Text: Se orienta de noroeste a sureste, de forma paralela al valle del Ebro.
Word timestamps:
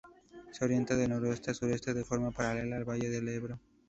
Se 0.51 0.65
orienta 0.65 0.95
de 0.95 1.07
noroeste 1.07 1.51
a 1.51 1.53
sureste, 1.53 1.93
de 1.93 2.03
forma 2.03 2.31
paralela 2.31 2.75
al 2.75 2.89
valle 2.89 3.07
del 3.11 3.29
Ebro. 3.29 3.59